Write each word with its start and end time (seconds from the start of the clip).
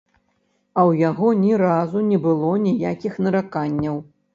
А 0.77 0.81
ў 0.89 0.91
яго 1.09 1.27
ні 1.43 1.53
разу 1.65 2.03
не 2.11 2.21
было 2.27 2.51
ніякіх 2.67 3.13
нараканняў. 3.27 4.07